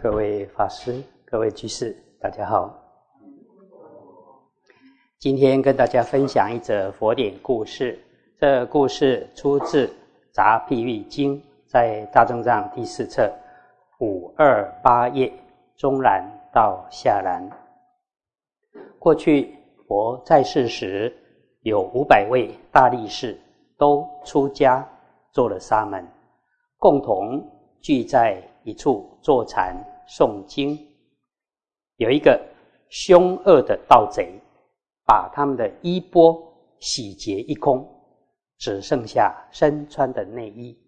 [0.00, 2.72] 各位法师、各位居士，大家好。
[5.18, 7.98] 今天跟大家分享一则佛典故事。
[8.38, 9.86] 这故事出自
[10.30, 13.28] 《杂譬喻经》，在大正藏第四册
[13.98, 15.32] 五二八页
[15.76, 17.50] 中栏到下栏。
[19.00, 19.52] 过去
[19.88, 21.12] 佛在世时，
[21.62, 23.36] 有五百位大力士
[23.76, 24.88] 都出家
[25.32, 26.06] 做了沙门，
[26.76, 27.44] 共同
[27.80, 29.74] 聚在一处坐禅
[30.06, 30.78] 诵经。
[31.96, 32.38] 有一个
[32.90, 34.38] 凶恶的盗贼，
[35.06, 36.38] 把他们的衣钵
[36.78, 37.88] 洗劫一空，
[38.58, 40.78] 只剩下身穿的内衣。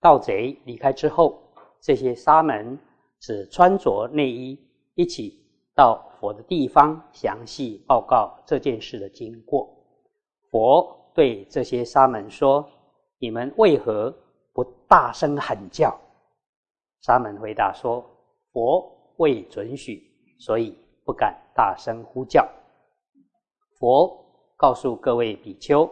[0.00, 1.42] 盗贼离开之后，
[1.80, 2.78] 这些沙门
[3.18, 4.56] 只穿着内衣，
[4.94, 9.68] 一起到佛的地方，详细报告这件事的经过。
[10.50, 12.64] 佛对这些沙门说
[13.18, 14.14] ：“你们为何
[14.52, 15.98] 不大声喊叫？”
[17.02, 18.04] 沙门回答说
[18.52, 20.02] ：“佛未准许，
[20.38, 22.48] 所以不敢大声呼叫。”
[23.78, 24.24] 佛
[24.56, 25.90] 告诉各位比丘：“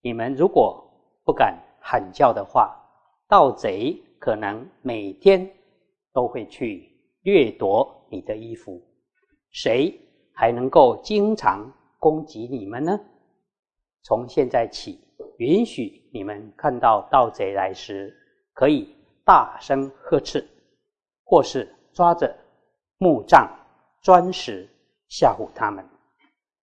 [0.00, 0.80] 你们如果
[1.24, 2.72] 不敢喊叫的话，
[3.28, 5.50] 盗贼可能每天
[6.12, 6.88] 都会去
[7.22, 8.80] 掠夺你的衣服，
[9.50, 9.92] 谁
[10.32, 12.96] 还能够经常攻击你们呢？
[14.04, 15.00] 从现在起，
[15.38, 18.14] 允许你们看到盗贼来时，
[18.52, 20.46] 可以大声呵斥，
[21.24, 22.36] 或是抓着
[22.98, 23.50] 木杖、
[24.02, 24.68] 砖石
[25.08, 25.84] 吓唬他们。”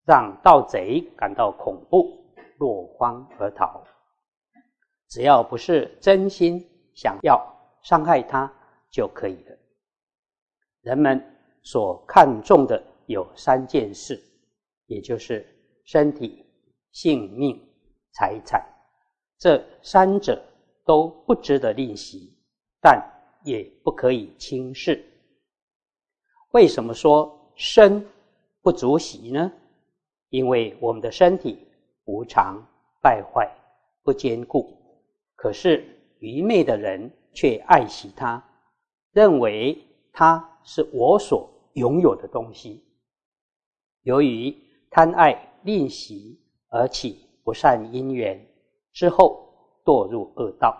[0.03, 2.25] 让盗贼感到恐怖，
[2.57, 3.83] 落荒而逃。
[5.07, 6.59] 只要不是真心
[6.95, 7.39] 想要
[7.83, 8.51] 伤害他
[8.89, 9.55] 就可以了。
[10.81, 11.23] 人们
[11.61, 14.19] 所看重的有三件事，
[14.87, 15.45] 也就是
[15.85, 16.43] 身体、
[16.91, 17.61] 性命、
[18.11, 18.65] 财产，
[19.37, 20.43] 这三者
[20.83, 22.35] 都不值得吝惜，
[22.81, 22.99] 但
[23.43, 25.03] 也不可以轻视。
[26.51, 28.05] 为什么说身
[28.61, 29.51] 不足惜呢？
[30.29, 31.67] 因为我们的身体
[32.05, 32.65] 无常、
[33.01, 33.49] 败坏、
[34.03, 34.71] 不坚固，
[35.35, 35.85] 可是
[36.19, 38.43] 愚昧的人却爱惜它，
[39.11, 39.77] 认为
[40.13, 42.83] 它是我所拥有的东西。
[44.03, 44.55] 由于
[44.89, 48.39] 贪爱吝惜而起不善因缘，
[48.93, 49.47] 之后
[49.83, 50.77] 堕入恶道，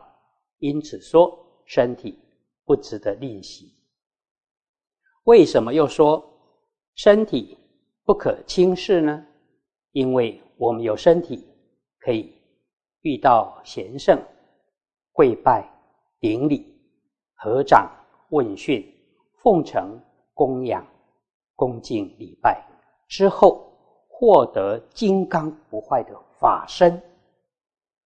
[0.60, 2.18] 因此说身体
[2.72, 3.74] 不值得吝惜。
[5.26, 6.24] 为什么又说
[6.96, 7.58] 身体
[8.06, 9.28] 不可轻视呢？
[9.92, 11.46] 因为我们有身体，
[12.00, 12.34] 可以
[13.02, 14.18] 遇到贤圣，
[15.12, 15.70] 跪拜、
[16.22, 16.66] 顶礼、
[17.34, 17.92] 合掌、
[18.30, 18.90] 问讯、
[19.44, 20.02] 奉承、
[20.34, 20.88] 供养、
[21.58, 22.66] 恭敬礼拜
[23.10, 23.70] 之后，
[24.08, 27.04] 获得金刚不坏的法身。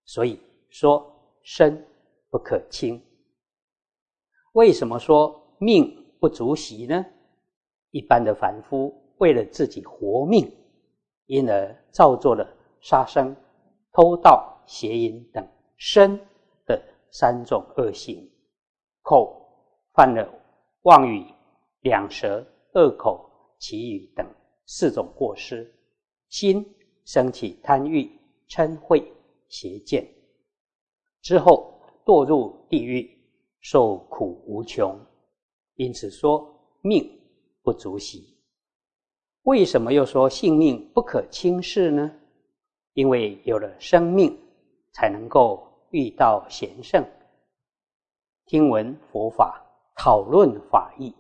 [0.05, 0.39] 所以
[0.71, 1.05] 说
[1.43, 1.85] 身
[2.31, 2.99] 不可轻。
[4.55, 7.05] 为什么说命不足惜呢？
[7.91, 10.49] 一般的凡夫为了自己活命。
[11.25, 12.47] 因而造作了
[12.81, 13.35] 杀生、
[13.91, 15.44] 偷盗、邪淫等
[15.75, 16.19] 身
[16.67, 16.79] 的
[17.09, 18.29] 三种恶行；
[19.01, 19.35] 口
[19.95, 20.31] 犯了
[20.83, 21.25] 妄语、
[21.81, 22.45] 两舌、
[22.75, 23.27] 恶口、
[23.57, 24.23] 绮语等
[24.67, 25.65] 四种过失；
[26.29, 26.63] 心
[27.05, 28.07] 升起贪欲、
[28.47, 29.03] 嗔恚、
[29.49, 30.07] 邪见，
[31.23, 33.14] 之后堕入地狱，
[33.67, 34.95] 受苦无穷。
[35.73, 36.47] 因此说
[36.81, 37.19] 命
[37.63, 38.37] 不足惜。
[39.41, 42.11] 为什么又说性命不可轻视呢？
[42.93, 44.37] 因为有了生命，
[44.93, 47.03] 才能够遇到贤圣，
[48.45, 49.59] 听闻佛法，
[49.97, 51.11] 讨论法义，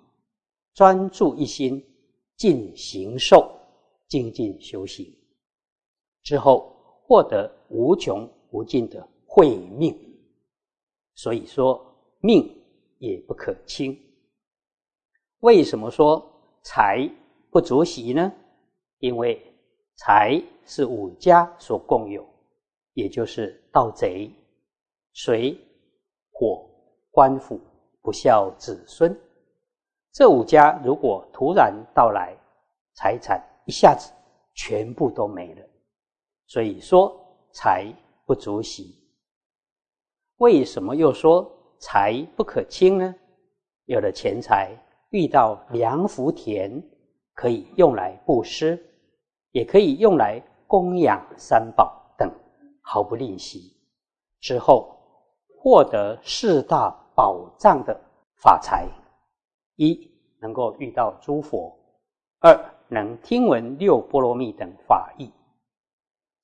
[0.75, 1.83] 专注一心，
[2.37, 3.51] 尽行受，
[4.07, 5.11] 精进修行，
[6.21, 6.75] 之后
[7.07, 9.99] 获得无穷无尽的慧命。
[11.15, 11.83] 所以说
[12.25, 12.51] 命
[12.97, 13.95] 也不可轻。
[15.41, 16.27] 为什么说
[16.63, 17.07] 财？
[17.51, 18.33] 不足惜呢，
[18.97, 19.41] 因为
[19.95, 22.27] 财是五家所共有，
[22.93, 24.29] 也就是盗贼、
[25.13, 25.57] 水、
[26.31, 26.69] 火、
[27.11, 27.61] 官府
[28.01, 29.17] 不孝子孙
[30.11, 32.35] 这五家，如果突然到来，
[32.95, 34.11] 财产一下子
[34.53, 35.65] 全部都没了。
[36.47, 37.15] 所以说
[37.53, 37.89] 财
[38.25, 39.01] 不足惜。
[40.39, 41.49] 为什么又说
[41.79, 43.15] 财不可轻呢？
[43.85, 44.71] 有了钱财，
[45.09, 46.81] 遇到良福田。
[47.37, 48.81] 可以用来布施，
[49.51, 52.31] 也可以用来供养三宝等，
[52.81, 53.75] 毫不吝惜。
[54.39, 54.97] 之后
[55.59, 57.99] 获得四大宝藏的
[58.37, 58.87] 法财：
[59.75, 61.77] 一能够遇到诸佛；
[62.39, 62.57] 二
[62.87, 65.27] 能听闻六波罗蜜等法义；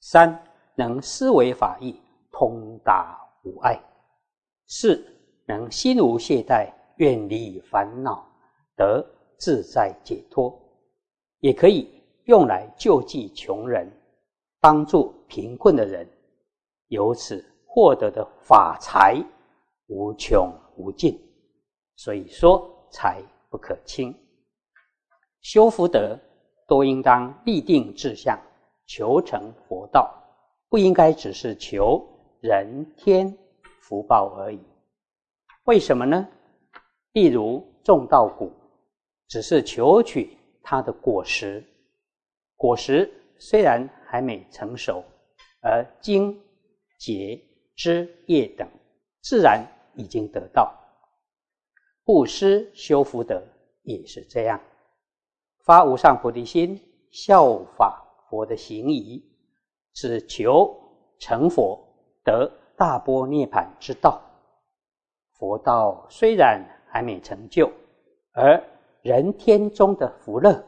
[0.01, 0.43] 三
[0.75, 1.97] 能思维法义，
[2.33, 3.79] 通达无碍；
[4.67, 5.01] 四
[5.45, 8.25] 能心无懈怠，远离烦恼，
[8.75, 9.05] 得
[9.37, 10.53] 自在解脱；
[11.39, 11.89] 也可以
[12.25, 13.91] 用来救济穷人，
[14.59, 16.07] 帮助贫困的人，
[16.87, 19.21] 由此获得的法财
[19.87, 21.19] 无穷无尽。
[21.95, 24.15] 所以说，财不可轻。
[25.41, 26.17] 修福德，
[26.67, 28.39] 都应当立定志向，
[28.85, 30.13] 求成佛道，
[30.69, 32.07] 不应该只是求
[32.39, 33.35] 人天
[33.81, 34.59] 福报而已。
[35.71, 36.27] 为什么呢？
[37.13, 38.51] 例如种稻谷，
[39.29, 41.63] 只是求取它的果实，
[42.57, 43.09] 果实
[43.39, 45.01] 虽然还没成熟，
[45.61, 46.37] 而茎、
[46.99, 47.41] 节、
[47.73, 48.67] 枝、叶等
[49.21, 49.65] 自然
[49.95, 50.77] 已经得到。
[52.03, 53.41] 布施修福德
[53.83, 54.59] 也是这样，
[55.63, 56.77] 发无上菩提心，
[57.11, 59.23] 效法佛的行仪，
[59.93, 60.77] 只求
[61.17, 61.81] 成佛
[62.25, 64.21] 得大波涅盘之道。
[65.41, 67.67] 佛道虽然还没成就，
[68.33, 68.63] 而
[69.01, 70.63] 人天中的福乐，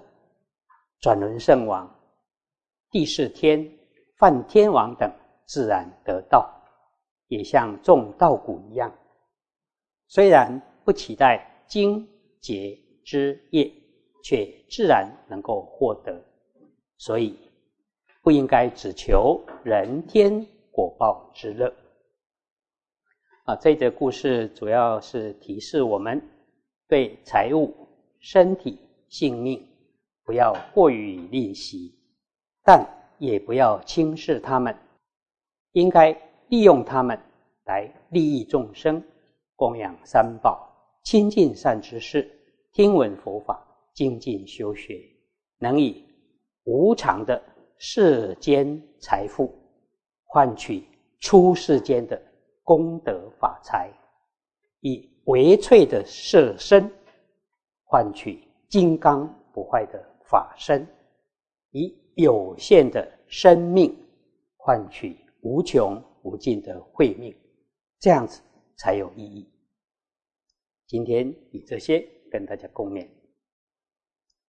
[1.00, 1.88] 转轮圣王、
[2.90, 3.64] 地释天、
[4.18, 5.08] 梵天王等
[5.46, 6.52] 自然得到，
[7.28, 8.92] 也像种稻谷一样，
[10.08, 10.60] 虽然。
[10.86, 12.06] 不期待经
[12.42, 13.72] 结之业，
[14.22, 16.22] 却自然能够获得，
[16.98, 17.40] 所以
[18.22, 21.74] 不应该只求人天果报之乐。
[23.44, 26.22] 啊，这则故事主要是提示我们，
[26.88, 27.76] 对财物、
[28.22, 28.80] 身体、
[29.10, 29.62] 性命
[30.24, 31.94] 不要过于吝惜，
[32.64, 32.88] 但
[33.18, 34.74] 也不要轻视他们，
[35.74, 36.18] 应该
[36.48, 37.20] 利用他们
[37.66, 39.04] 来利益众生，
[39.58, 40.70] 供养三宝。
[41.04, 42.32] 亲近善知识，
[42.72, 43.62] 听闻佛法，
[43.94, 45.02] 精进修学，
[45.60, 46.02] 能以
[46.64, 47.44] 无常的
[47.78, 49.54] 世间财富
[50.24, 50.86] 换取
[51.20, 52.22] 出世间的
[52.64, 53.92] 功德法财，
[54.80, 56.92] 以唯粹的色身
[57.84, 60.88] 换取金刚不坏的法身，
[61.72, 63.96] 以有限的生命
[64.58, 67.36] 换取无穷无尽的慧命，
[68.00, 68.42] 这样子
[68.78, 69.50] 才有意义。
[70.88, 73.23] 今天以这些跟大家共勉。